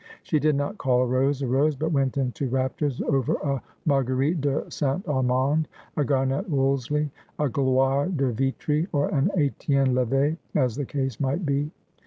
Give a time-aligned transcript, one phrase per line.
[0.23, 3.63] She did not call a rose a rose, but went into raptures ov r a
[3.85, 5.07] Marguerite de St.
[5.07, 11.19] Armand, a Garnet Wolseley, a Gioire de Vitry, or an Etienne Levet, as the case
[11.19, 11.69] might be.